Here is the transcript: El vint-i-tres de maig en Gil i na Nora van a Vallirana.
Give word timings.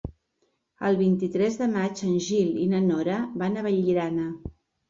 El 0.89 0.97
vint-i-tres 1.01 1.59
de 1.59 1.67
maig 1.75 2.03
en 2.09 2.17
Gil 2.29 2.57
i 2.65 2.67
na 2.75 2.83
Nora 2.89 3.21
van 3.45 3.55
a 3.63 3.67
Vallirana. 3.69 4.27